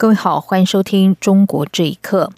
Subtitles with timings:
[0.00, 2.30] 各位好，欢迎收听《中国这一刻》。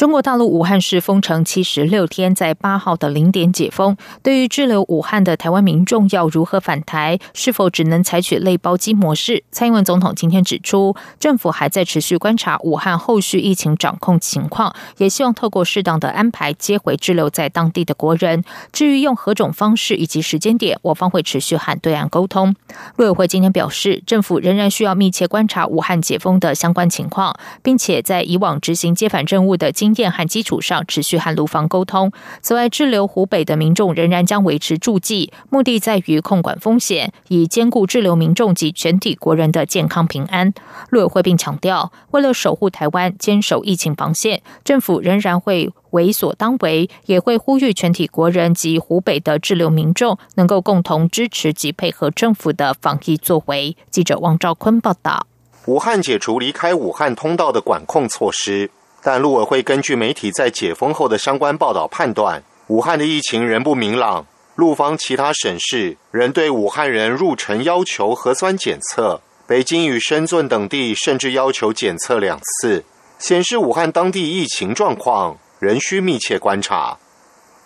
[0.00, 3.98] 中国大陆武汉市封城七十六天，在八号的零点解封。
[4.22, 9.44] 对于滞留武汉的台湾民众要如何返台，是否只能采取类包机模式？
[9.52, 18.42] 蔡英文总统今天指出，政府还在持续观察武汉后续疫情掌控情况，也希望透过适当的安排接回滞留在当地的国人。
[18.72, 22.56] 至于用何种方式以及时间点，我方会持续和对岸沟通。
[22.96, 32.12] 陆委会今天表示，政府仍然需要密切观察武汉解封的相关情况，并且在以往执行接返任务的经经验和基础上，持续和卢方沟通。
[32.40, 40.52] 此外，滞留湖北的民众仍然将维持驻记，目的在于控管风险，以兼顾滞留民众及全体国人的健康平安。
[40.90, 53.76] 陆委会并强调，为了守护台湾，坚守疫情防线，政府仍然会为所当为，也会呼吁全体国人及湖北的滞留民众能够共同支持及配合政府的防疫作为。
[53.90, 55.26] 记者王兆坤报道：
[55.66, 58.70] 武汉解除离开武汉通道的管控措施。
[59.02, 64.26] 但陆委会根据媒体在解封后的相关报道判断，武汉的疫情仍不明朗。
[64.56, 72.84] 陆方其他省市仍对武汉人入城要求核酸检测，北京与深圳等地甚至要求检测两次，
[73.18, 76.98] 显示武汉当地疫情状况仍需密切观察。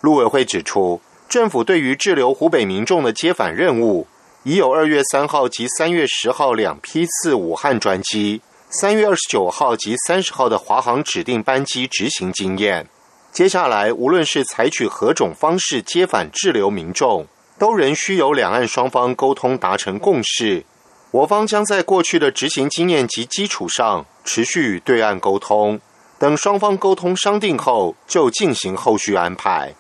[0.01, 4.07] 陆委会指出，政府对于滞留湖北民众的接返任务，
[4.45, 8.41] 已有二月三号及三月十号两批次武汉专机。
[8.81, 12.89] 三月二十九号及三十号的华航指定班机执行经验，
[13.31, 17.25] 接下来无论是采取何种方式接返滞留民众，
[17.57, 20.65] 都仍需由两岸双方沟通达成共识。
[21.13, 25.81] 我方将在过去的执行经验及基础上，持续与对岸沟通，
[26.19, 29.73] 等双方沟通商定后，就进行后续安排。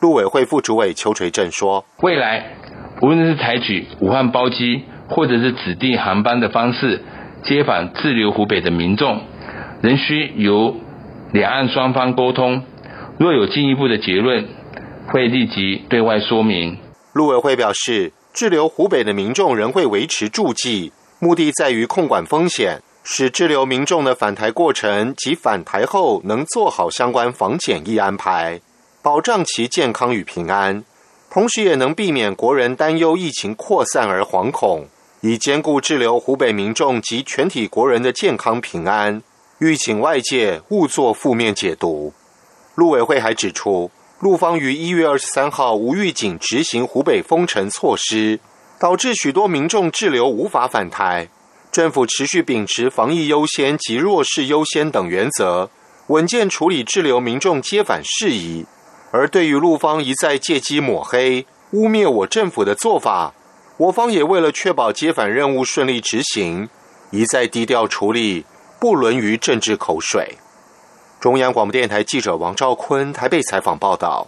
[0.00, 2.56] 陆委会副主委邱垂正说：“未来
[3.02, 7.04] 无论是采取武汉包机，或者是指定航班的方式。”
[7.44, 9.22] 接返滞留湖北的民众，
[9.80, 10.76] 仍需由
[11.32, 12.62] 两岸双方沟通。
[13.18, 14.48] 若有进一步的结论，
[15.08, 16.78] 会立即对外说明。
[17.12, 28.60] 陆委会表示，滞留湖北的民众仍会维持住记，目的在于控管风险，使滞留民众的返台过程及返台后能做好相关防检疫安排，
[29.02, 30.84] 保障其健康与平安，
[31.30, 34.86] 同时也能避免国人担忧疫情扩散而惶恐。
[35.20, 39.22] 以兼顾滞留湖北民众及全体国人的健康平安，
[39.58, 42.12] 欲请外界勿作负面解读。
[42.76, 43.90] 陆委会还指出，
[44.20, 48.38] 陆方于一月二十三号无预警执行湖北封城措施，
[48.78, 51.28] 导致许多民众滞留无法返台。
[51.72, 55.68] 政府持续秉持防疫优先及弱势优先等原则，
[56.06, 58.64] 稳健处理滞留民众接返事宜。
[59.10, 63.34] 而对于陆方一再借机抹黑、污蔑我政府的做法，
[63.78, 66.68] 我方也为了确保接返任务顺利执行，
[67.12, 68.44] 一再低调处理，
[68.80, 70.36] 不沦于政治口水。
[71.20, 74.26] 中央广播电台记者王兆坤台北采访报道。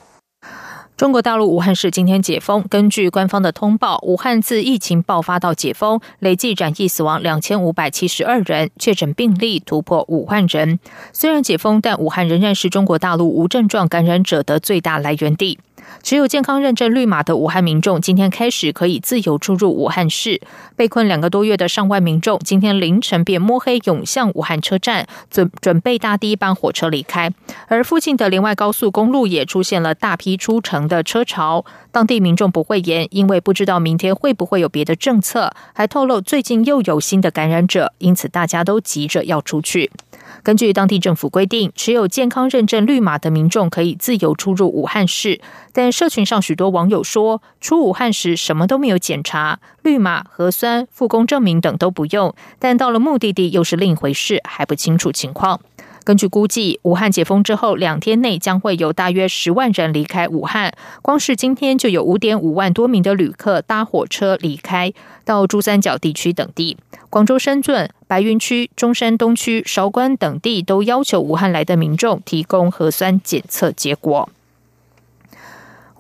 [0.97, 10.79] 中国大陆武汉市今天解封，根据官方的通报，武汉自疫情爆发到解封，累计染疫死亡两千五百七十二人，确诊病例突破五万人。
[11.13, 15.59] 虽然解封，但武汉仍然是中国大陆无症状感染者的最大来源地。
[16.03, 20.41] 持有健康认证绿码的武汉民众，今天开始可以自由出入武汉市。
[20.77, 27.31] 被困两个多月的上万民众，今天凌晨便摸黑涌向武汉车站，准准备搭第一班火车离开。
[27.69, 31.65] 而附近的连外高速公路也出现了大批出城的车潮。
[31.93, 39.91] 当地民众不讳言，因为不知道明天会不会有别的政策，还透露最近又有新的感染者，因此大家都急着要出去。
[40.43, 45.41] 根据当地政府规定，持有健康认证绿码的民众可以自由出入武汉市。
[45.83, 52.35] 但社群上许多网友说，出武汉时什么都没有检查，绿码、核酸、复工证明等都不用。
[52.59, 55.59] 但到了目的地又是另一回事，还不清楚情况。
[56.05, 60.75] 根据估计，武汉解封之后两天内将会有大约十万人离开武汉。
[61.01, 64.93] 光是今天就有五点五万多名的旅客搭火车离开，
[65.25, 66.77] 到珠三角地区等地。
[67.09, 74.29] 广州、深圳、白云区、中山东区、韶关等地都要求武汉来的民众提供核酸检测结果。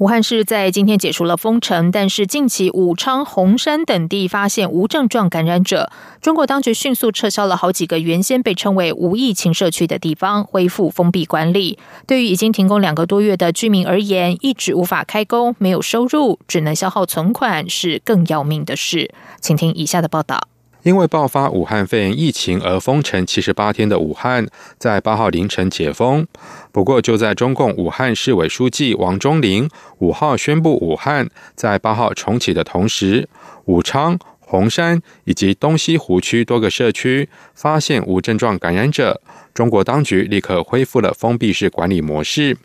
[0.00, 5.92] 武汉市在今天解除了封城，但是近期武昌、洪山等地发现无症状感染者，
[6.22, 11.78] 中国当局迅速撤销了好几个原先被称为无疫情社区的地方，恢复封闭管理。
[12.06, 19.10] 对于已经停工两个多月的居民而言，一直无法开工、没有收入、只能消耗存款，是更要命的事。
[19.42, 20.49] 请听以下的报道。
[20.82, 24.46] 因为爆发武汉肺炎疫情而封城七十八天的武汉，
[24.78, 26.26] 在八号凌晨解封。
[26.72, 29.68] 不过，就在中共武汉市委书记王忠林
[29.98, 33.28] 五号宣布武汉在八号重启的同时，
[33.66, 39.20] 武昌、洪山以及东西湖区多个社区发现无症状感染者，
[39.52, 42.56] 中国当局立刻恢复了封闭式管理模式。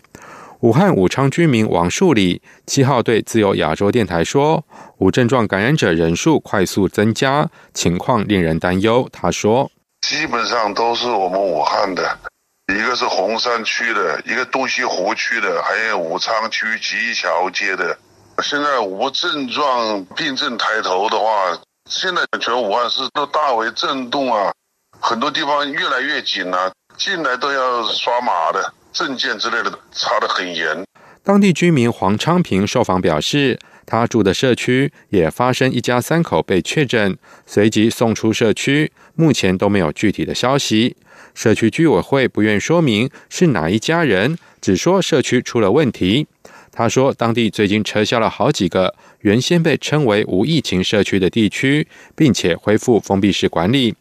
[0.62, 4.64] 武汉武昌居民王树礼七号对自由亚洲电台说
[4.98, 9.70] ：“无症状感染者人数快速增加，情况令人担忧。”他说
[10.08, 12.18] ：“基本上都是我们武汉的，
[12.74, 17.98] 一个是洪山区的，一个东西湖区的，还有武昌区吉桥街的。
[18.42, 21.60] 现在无症状病症抬头的话，
[21.90, 24.54] 现在全武汉市都大为震动啊，
[25.00, 30.84] 很多地方越来越紧了，进来都要刷码的。”证件之类的查得很严。
[31.22, 40.96] 当地居民黄昌平受访表示，他住的社区也发生一家三口被确诊，随即送出社区，目前都没有具体的消息。
[41.34, 46.28] 社区居委会不愿说明是哪一家人，只说社区出了问题。
[46.72, 53.96] 他说，当地最近撤销了好几个原先被称为无疫情社区的地区，并且恢复封闭式管理。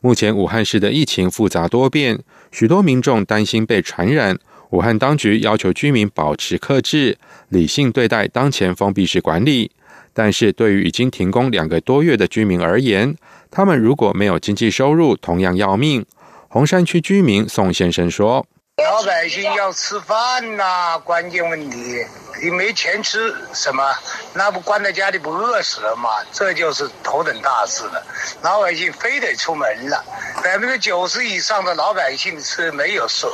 [0.00, 2.18] 目前武汉市的疫情复杂多变。
[2.54, 4.38] 许多民众担心被传染，
[4.70, 7.18] 武汉当局要求居民保持克制、
[7.48, 9.72] 理性对待当前封闭式管理。
[10.12, 13.16] 但是对于已经停工两个多月的居民而言，
[13.50, 16.06] 他们如果没有经济收入，同样要命。
[16.46, 18.46] 洪山区居民宋先生说。
[18.82, 22.04] 老百姓要吃饭呐，关键问题，
[22.42, 23.94] 你没钱吃什么？
[24.34, 26.10] 那不关在家里不饿死了吗？
[26.32, 28.04] 这就是头等大事了。
[28.42, 30.04] 老百姓非得出门了，
[30.42, 33.32] 百分之九十以上的老百姓是没有收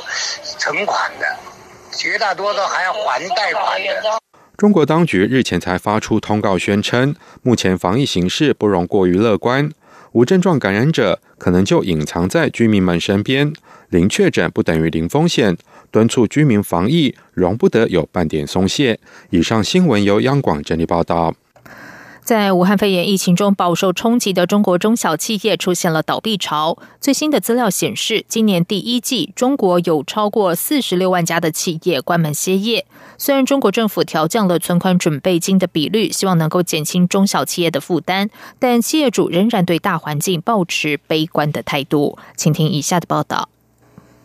[0.59, 1.25] 存款的，
[1.91, 4.19] 绝大多数还要还贷款的。
[4.57, 9.71] 中国当局日前才发出通告，宣称目前防疫形势不容过于乐观，
[10.11, 13.51] 无症状感染者可能就隐藏在居民们身边。
[13.91, 15.57] 零确诊不等于零风险，
[15.91, 18.97] 敦促居民防疫，容不得有半点松懈。
[19.31, 21.33] 以上新闻由央广整理报道。
[22.23, 26.77] 在武汉肺炎疫情中饱受冲击的中国中小企业出现了倒闭潮。
[27.01, 32.85] 最新的资料显示，今年第一季，中国有超过四十六万家的企业关门歇业。
[33.17, 42.17] 虽然中国政府调降了存款准备金的比率，希望能够减轻中小企业的负担，但企业主仍然对大环境保持悲观的态度。
[42.37, 43.49] 请听以下的报道。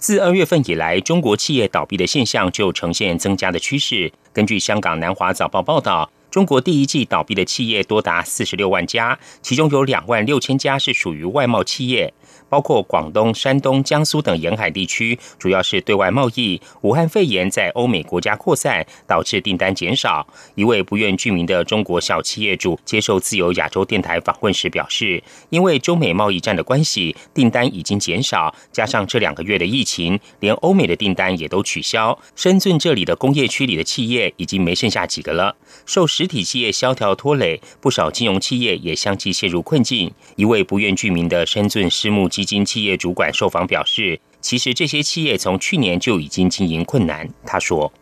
[0.07, 4.13] 自二月份以来，中国企业倒闭的现象就呈现增加的趋势。
[4.33, 12.13] 根据香港南华早报报道，中国第一季倒闭的企业多达四十六万家，其中有两万六千家是属于外贸企业。
[12.49, 16.61] 包括广东、山东、江苏等沿海地区，主要是对外贸易。
[16.83, 20.25] 武汉肺炎在欧美国家扩散，导致订单减少。
[20.55, 32.17] 一位不愿具名的中国小企业主接受自由亚洲电台访问时表示：“因为中美贸易战的关系，订单已经减少，加上这两个月的疫情，连欧美的订单也都取消。
[32.37, 35.57] 深圳这里的工业区里的企业已经没剩下几个了。
[35.85, 42.29] 受实实体企业萧条拖累，不少金融企业也相继陷入困境。”一位不愿具名的深圳私募。
[42.29, 47.93] 基金企业主管受访表示：“其实这些企业从去年就已经经营困难。”他说：“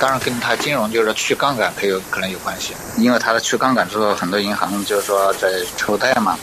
[0.00, 6.36] 当然跟他金融就是去杠杆可有可能有关系，因为他的去杠杆之后，很多银行就是说在抽贷嘛，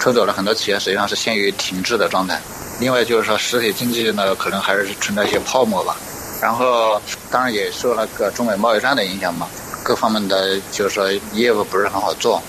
[0.00, 2.40] 抽走了很多企业，实际上是陷于停滞的状态。
[2.80, 5.96] 另外就是说实体经济呢，可能还是存在一些泡沫吧。
[6.40, 9.48] 然后当然也受那个中美贸易战的影响嘛，
[9.82, 12.42] 各方面的就是说业务不是很好做。”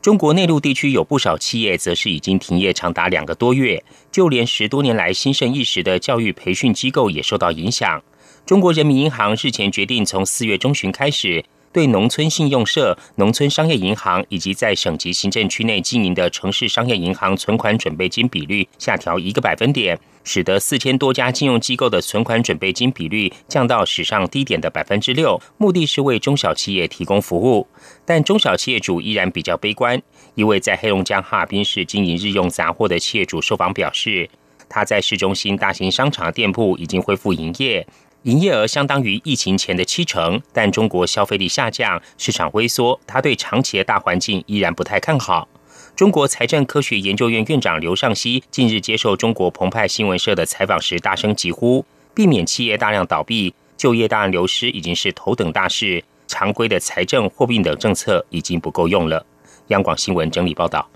[0.00, 8.02] 中国内陆地区有不少企业，则是已经停业长达两个多月，就连十多年来兴盛一时的教育培训机构也受到影响。
[8.46, 11.44] 中国人民银行日前决定，从四月中旬开始。
[11.72, 25.40] 对农村信用社、农村商业银行以及在省级行政区内经营的城市商业银行存款准备金比率下调一个百分点，使得四千多家金融机构的存款准备金比率降到史上低点的百分之六。
[25.58, 27.66] 目的是为中小企业提供服务，
[28.04, 30.00] 但中小企业主依然比较悲观。
[30.34, 34.28] 一位在黑龙江哈尔滨市经营日用杂货的企业主受访表示，
[34.68, 37.86] 他在市中心大型商场店铺已经恢复营业。
[38.22, 45.48] 营业额相当于疫情前的七成，但中国消费力下降，市场萎缩，他对长期的大环境依然不太看好。
[45.94, 56.02] 中国财政科学研究院院长刘尚希近日接受中国澎湃新闻社的采访时，大声疾呼：避免企业大量倒闭、就业大量流失已经是头等大事。
[56.26, 59.24] 常规的财政、货币等政策已经不够用了。
[59.68, 60.88] 央广新闻整理报道。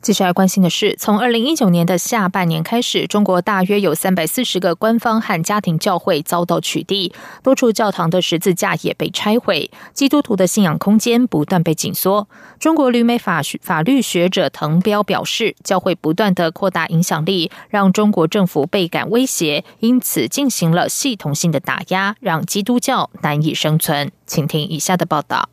[0.00, 7.12] 接下来关心的是，从二零一九年的下半年开始，中国大约有三百四十个官方和家庭教会遭到取缔，
[7.42, 12.28] 多处教堂的十字架也被拆毁，基督徒的信仰空间不断被紧缩。
[12.58, 24.10] 中国旅美法法律学者滕彪表示，教会不断的扩大影响力，让中国政府倍感威胁，因此进行了系统性的打压，让基督教难以生存。
[24.26, 25.48] 请听以下的报道。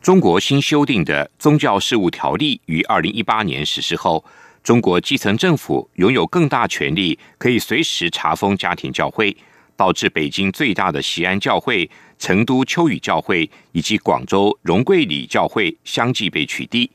[0.00, 4.24] 中国新修订的宗教事务条例于二零一八年实施后，
[4.62, 9.36] 中国基层政府拥有更大权力，可以随时查封家庭教会，
[9.76, 16.88] 导致北京最大的西安教会、成都秋雨教会以及广州荣桂里教会相继被取缔。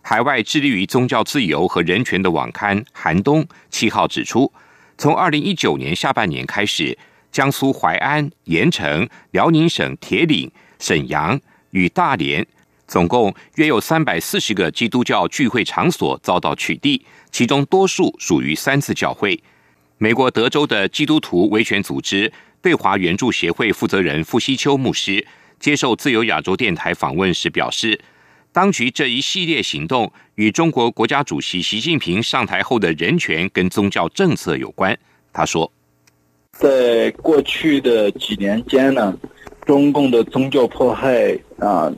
[0.00, 4.50] 海外致力于宗教自由和人权的网刊《寒冬》七号指出，
[4.96, 6.96] 从二零一九年下半年开始，
[7.30, 11.38] 江苏淮安、盐城、辽宁省铁岭、沈阳。
[11.70, 12.46] 与大连
[12.86, 19.38] 总共约有三百四十个基督教聚会场所遭到取缔，其中多数属于三次教会。
[19.98, 22.32] 美国德州的基督徒维权组织
[22.62, 25.26] 对华援助协会负责人傅西秋牧师
[25.60, 28.00] 接受自由亚洲电台访问时表示，
[28.52, 34.98] 当局这一系列行动与中国国家主席习近平上台后的人权跟宗教政策有关。
[35.32, 35.70] 他说，
[36.52, 39.14] 在过去的几年间呢。
[39.68, 41.92] 中共的宗教迫害啊，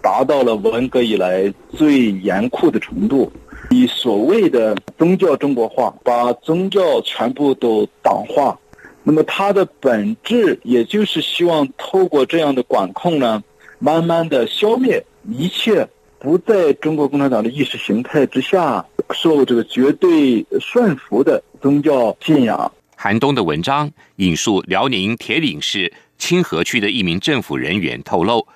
[0.00, 3.32] 达到了文革以来最严酷的程度。
[3.70, 8.56] 以所谓的宗教中国化，把宗教全部都党化。
[9.02, 13.42] 那么它的本质，也就是希望透过这样的管控呢，
[13.80, 15.88] 慢慢的消灭一切
[16.20, 22.70] 不在中国共产党的意识形态之下受这个绝对顺服的宗教信仰。
[22.94, 25.92] 韩东的文章引述辽宁铁岭市。
[26.18, 28.46] 清河区的一名政府人员透露，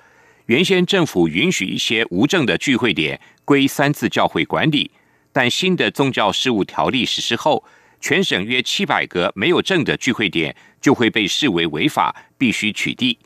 [0.47, 4.91] 原先政府允许一些无证的聚会点归三次教会管理，
[5.31, 7.63] 但新的宗教事务条例实施后，
[8.01, 13.17] 全省约七百个没有证的聚会点就会被视为违法，必须取缔。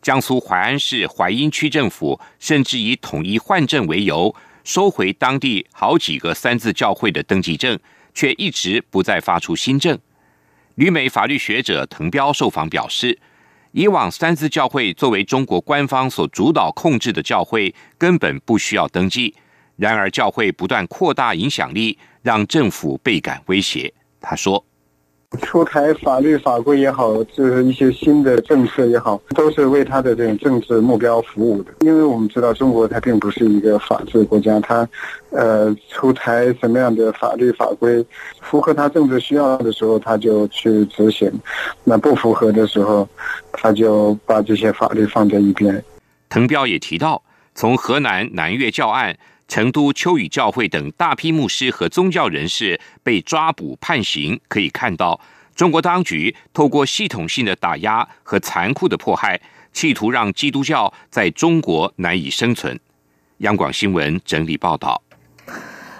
[0.00, 7.78] 江苏淮安市淮阴区政府甚至以统一换证为由，收回当地好几个三字教会的登记证，
[8.14, 9.98] 却一直不再发出新证。
[10.76, 13.18] 旅美法律学者滕彪受访表示。
[13.76, 19.34] 以往三自教会作为中国官方所主导控制的教会，根本不需要登记。
[19.76, 23.92] 然而，教会不断扩大影响力，让政府倍感威胁。
[24.18, 24.65] 他说。
[25.36, 31.72] 出台法律法规也好，就是一些新的政策也好，都是为他的这种政治目标服务的。
[31.80, 34.88] 因为我们知道，中国它并不是一个法治国家，它，
[35.30, 38.04] 呃，出台什么样的法律法规，
[38.40, 41.30] 符合他政治需要的时候，他就去执行；
[41.84, 43.08] 那不符合的时候，
[43.52, 45.82] 他就把这些法律放在一边。
[46.28, 47.22] 滕彪也提到，
[47.54, 49.16] 从河南南岳教案。
[49.48, 55.20] 成都秋雨教会等大批牧师和宗教人士被抓捕判刑，可以看到
[55.54, 59.40] 中国当局透过系统性的打压和残酷的迫害，
[59.72, 62.78] 企图让基督教在中国难以生存。
[63.38, 65.02] 央广新闻整理报道。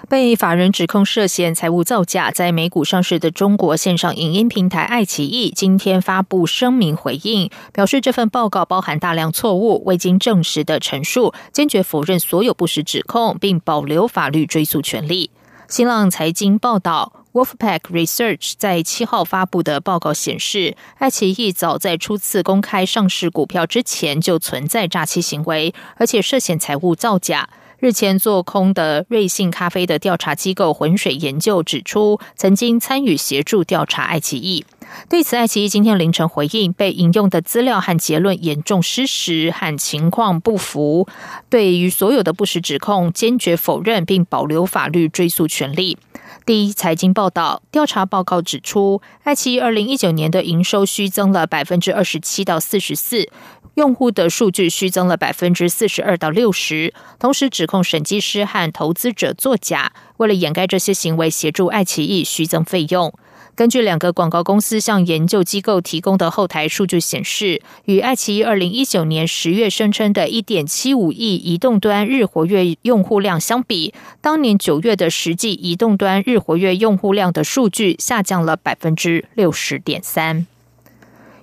[0.09, 15.29] 被法人指控涉嫌财务造假，在美股上市的中国线上影音平台爱奇艺今天发布声明回应，表示这份报告包含大量错误、未经证实的陈述，坚决否认所有不实指控，并保留法律追诉权利。
[15.67, 27.49] 新浪财经报道，Wolfpack Research 在七号发布的报告显示，爱奇艺早在初次公开上市股票之前就存在诈欺行为，而且涉嫌财务造假。
[27.79, 34.65] 日前做空的瑞幸咖啡的调查机构浑水研究指出，曾经参与协助调查爱奇艺。
[35.07, 41.07] 对此，爱奇艺今天凌晨回应，被引用的资料和结论严重失实和情况不符，
[41.51, 45.99] 对于所有的不实指控坚决否认，并保留法律追诉权利。
[46.47, 53.27] 第一财经报道，调查报告指出，爱奇艺二零一九年的营收虚增了百分之二十七到四十四，
[53.73, 63.13] 用户的数据虚增了百分之四十二到六十，同时指控审计师和投资者作假，为了掩盖这些行为，协助爱奇艺虚增费用。
[63.57, 80.45] 根据两个广告公司向研究机构提供的后台数据显示，与爱奇艺二零一九年十月声称的一点七五亿移动端日活跃用户量相比，当年九月的实际移动端日活跃用户量的数据下降了百分之六十点三。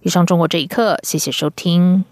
[0.02, 2.04] 以上中国这一刻，谢谢收听。